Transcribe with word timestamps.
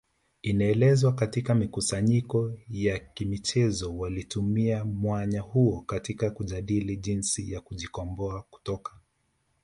Inaelezwa 0.41 1.11
katika 1.13 1.55
mikusanyiko 1.55 2.51
ya 2.69 2.99
kimichezo 2.99 3.97
walitumia 3.97 4.85
mwanya 4.85 5.41
huo 5.41 5.81
katika 5.81 6.29
kujadili 6.31 6.97
jinsi 6.97 7.51
ya 7.51 7.61
kujikomboa 7.61 8.41
kutoka 8.49 8.91